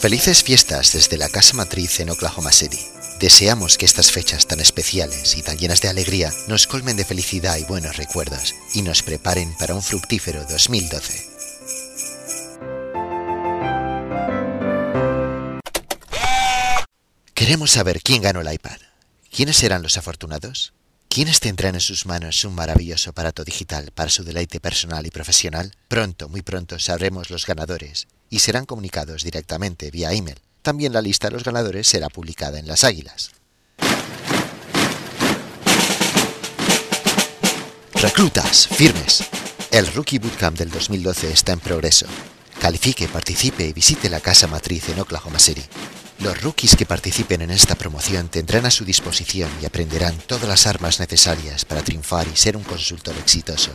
Felices 0.00 0.42
fiestas 0.42 0.94
desde 0.94 1.18
la 1.18 1.28
casa 1.28 1.52
matriz 1.52 2.00
en 2.00 2.08
Oklahoma 2.08 2.52
City. 2.52 2.78
Deseamos 3.18 3.76
que 3.76 3.84
estas 3.84 4.10
fechas 4.10 4.46
tan 4.46 4.58
especiales 4.58 5.36
y 5.36 5.42
tan 5.42 5.58
llenas 5.58 5.82
de 5.82 5.88
alegría 5.90 6.32
nos 6.48 6.66
colmen 6.66 6.96
de 6.96 7.04
felicidad 7.04 7.58
y 7.58 7.64
buenos 7.64 7.98
recuerdos 7.98 8.54
y 8.72 8.80
nos 8.80 9.02
preparen 9.02 9.54
para 9.58 9.74
un 9.74 9.82
fructífero 9.82 10.46
2012. 10.46 11.28
Queremos 17.34 17.70
saber 17.70 18.00
quién 18.02 18.22
ganó 18.22 18.40
el 18.40 18.50
iPad. 18.50 18.80
¿Quiénes 19.30 19.58
serán 19.58 19.82
los 19.82 19.98
afortunados? 19.98 20.72
¿Quiénes 21.10 21.40
tendrán 21.40 21.74
en 21.74 21.82
sus 21.82 22.06
manos 22.06 22.42
un 22.46 22.54
maravilloso 22.54 23.10
aparato 23.10 23.44
digital 23.44 23.90
para 23.94 24.08
su 24.08 24.24
deleite 24.24 24.60
personal 24.60 25.04
y 25.04 25.10
profesional? 25.10 25.74
Pronto, 25.88 26.30
muy 26.30 26.40
pronto 26.40 26.78
sabremos 26.78 27.28
los 27.28 27.44
ganadores 27.44 28.06
y 28.30 28.38
serán 28.38 28.64
comunicados 28.64 29.24
directamente 29.24 29.90
vía 29.90 30.12
email. 30.12 30.38
También 30.62 30.92
la 30.92 31.02
lista 31.02 31.28
de 31.28 31.34
los 31.34 31.44
ganadores 31.44 31.88
será 31.88 32.08
publicada 32.08 32.58
en 32.58 32.68
las 32.68 32.84
águilas. 32.84 33.32
Reclutas, 37.94 38.66
firmes. 38.68 39.24
El 39.70 39.86
Rookie 39.92 40.18
Bootcamp 40.18 40.56
del 40.56 40.70
2012 40.70 41.32
está 41.32 41.52
en 41.52 41.60
progreso. 41.60 42.06
Califique, 42.58 43.08
participe 43.08 43.66
y 43.66 43.72
visite 43.72 44.08
la 44.08 44.20
casa 44.20 44.46
matriz 44.46 44.88
en 44.88 45.00
Oklahoma 45.00 45.38
City. 45.38 45.62
Los 46.20 46.40
rookies 46.42 46.76
que 46.76 46.86
participen 46.86 47.40
en 47.42 47.50
esta 47.50 47.74
promoción 47.74 48.28
tendrán 48.28 48.66
a 48.66 48.70
su 48.70 48.84
disposición 48.84 49.50
y 49.62 49.64
aprenderán 49.64 50.16
todas 50.26 50.48
las 50.48 50.66
armas 50.66 51.00
necesarias 51.00 51.64
para 51.64 51.82
triunfar 51.82 52.28
y 52.28 52.36
ser 52.36 52.56
un 52.56 52.62
consultor 52.62 53.16
exitoso. 53.16 53.72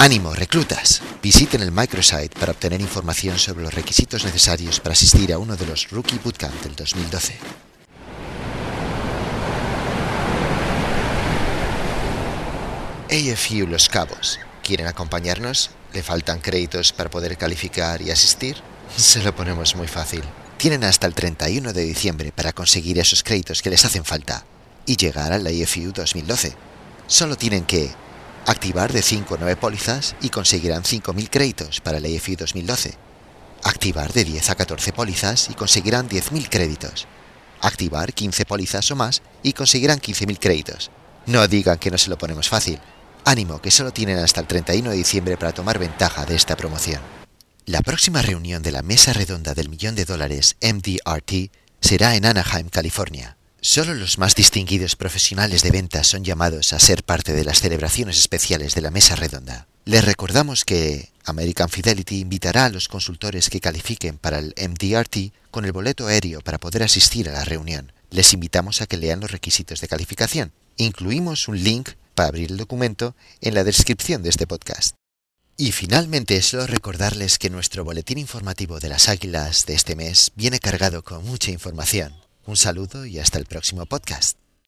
¡Ánimo, 0.00 0.32
reclutas! 0.32 1.02
Visiten 1.22 1.60
el 1.60 1.72
microsite 1.72 2.30
para 2.40 2.52
obtener 2.52 2.80
información 2.80 3.38
sobre 3.38 3.64
los 3.64 3.74
requisitos 3.74 4.24
necesarios 4.24 4.80
para 4.80 4.94
asistir 4.94 5.30
a 5.30 5.36
uno 5.36 5.56
de 5.56 5.66
los 5.66 5.90
Rookie 5.90 6.18
Bootcamp 6.24 6.54
del 6.62 6.74
2012. 6.74 7.34
AFU 13.10 13.66
Los 13.66 13.90
Cabos. 13.90 14.40
¿Quieren 14.62 14.86
acompañarnos? 14.86 15.68
¿Le 15.92 16.02
faltan 16.02 16.40
créditos 16.40 16.94
para 16.94 17.10
poder 17.10 17.36
calificar 17.36 18.00
y 18.00 18.10
asistir? 18.10 18.56
Se 18.96 19.22
lo 19.22 19.36
ponemos 19.36 19.76
muy 19.76 19.86
fácil. 19.86 20.22
Tienen 20.56 20.82
hasta 20.84 21.06
el 21.08 21.14
31 21.14 21.74
de 21.74 21.82
diciembre 21.82 22.32
para 22.32 22.54
conseguir 22.54 22.98
esos 22.98 23.22
créditos 23.22 23.60
que 23.60 23.68
les 23.68 23.84
hacen 23.84 24.06
falta 24.06 24.46
y 24.86 24.96
llegar 24.96 25.34
al 25.34 25.46
AFU 25.46 25.92
2012. 25.92 26.54
Solo 27.06 27.36
tienen 27.36 27.66
que 27.66 27.90
activar 28.46 28.92
de 28.92 29.02
5 29.02 29.34
a 29.34 29.38
9 29.38 29.56
pólizas 29.56 30.16
y 30.20 30.30
conseguirán 30.30 30.82
5.000 30.82 31.28
créditos 31.30 31.80
para 31.80 31.98
el 31.98 32.16
AFU 32.16 32.36
2012. 32.36 32.94
Activar 33.62 34.12
de 34.12 34.24
10 34.24 34.50
a 34.50 34.54
14 34.54 34.92
pólizas 34.92 35.50
y 35.50 35.54
conseguirán 35.54 36.08
10.000 36.08 36.48
créditos. 36.48 37.06
Activar 37.60 38.12
15 38.12 38.46
pólizas 38.46 38.90
o 38.90 38.96
más 38.96 39.22
y 39.42 39.52
conseguirán 39.52 40.00
15.000 40.00 40.38
créditos. 40.38 40.90
No 41.26 41.46
digan 41.46 41.78
que 41.78 41.90
no 41.90 41.98
se 41.98 42.10
lo 42.10 42.18
ponemos 42.18 42.48
fácil. 42.48 42.80
Ánimo, 43.24 43.60
que 43.60 43.70
solo 43.70 43.92
tienen 43.92 44.18
hasta 44.18 44.40
el 44.40 44.46
31 44.46 44.90
de 44.90 44.96
diciembre 44.96 45.36
para 45.36 45.52
tomar 45.52 45.78
ventaja 45.78 46.24
de 46.24 46.34
esta 46.34 46.56
promoción. 46.56 47.00
La 47.66 47.82
próxima 47.82 48.22
reunión 48.22 48.62
de 48.62 48.72
la 48.72 48.82
Mesa 48.82 49.12
Redonda 49.12 49.54
del 49.54 49.68
Millón 49.68 49.94
de 49.94 50.06
Dólares 50.06 50.56
MDRT 50.62 51.52
será 51.80 52.16
en 52.16 52.24
Anaheim, 52.24 52.68
California. 52.68 53.36
Solo 53.62 53.92
los 53.92 54.16
más 54.16 54.34
distinguidos 54.34 54.96
profesionales 54.96 55.62
de 55.62 55.70
ventas 55.70 56.06
son 56.06 56.24
llamados 56.24 56.72
a 56.72 56.78
ser 56.78 57.04
parte 57.04 57.34
de 57.34 57.44
las 57.44 57.60
celebraciones 57.60 58.18
especiales 58.18 58.74
de 58.74 58.80
la 58.80 58.90
Mesa 58.90 59.16
Redonda. 59.16 59.66
Les 59.84 60.02
recordamos 60.02 60.64
que 60.64 61.10
American 61.26 61.68
Fidelity 61.68 62.20
invitará 62.20 62.64
a 62.64 62.70
los 62.70 62.88
consultores 62.88 63.50
que 63.50 63.60
califiquen 63.60 64.16
para 64.16 64.38
el 64.38 64.54
MDRT 64.56 65.34
con 65.50 65.66
el 65.66 65.72
boleto 65.72 66.06
aéreo 66.06 66.40
para 66.40 66.56
poder 66.56 66.82
asistir 66.82 67.28
a 67.28 67.32
la 67.32 67.44
reunión. 67.44 67.92
Les 68.10 68.32
invitamos 68.32 68.80
a 68.80 68.86
que 68.86 68.96
lean 68.96 69.20
los 69.20 69.30
requisitos 69.30 69.82
de 69.82 69.88
calificación. 69.88 70.52
Incluimos 70.78 71.46
un 71.46 71.62
link 71.62 71.90
para 72.14 72.30
abrir 72.30 72.50
el 72.50 72.56
documento 72.56 73.14
en 73.42 73.52
la 73.52 73.62
descripción 73.62 74.22
de 74.22 74.30
este 74.30 74.46
podcast. 74.46 74.94
Y 75.58 75.72
finalmente 75.72 76.40
solo 76.40 76.66
recordarles 76.66 77.38
que 77.38 77.50
nuestro 77.50 77.84
boletín 77.84 78.16
informativo 78.16 78.80
de 78.80 78.88
las 78.88 79.10
águilas 79.10 79.66
de 79.66 79.74
este 79.74 79.96
mes 79.96 80.32
viene 80.34 80.60
cargado 80.60 81.04
con 81.04 81.26
mucha 81.26 81.50
información. 81.50 82.14
Un 82.50 82.56
saludo 82.56 83.06
y 83.06 83.20
hasta 83.20 83.38
el 83.38 83.44
próximo 83.44 83.86
podcast. 83.86 84.39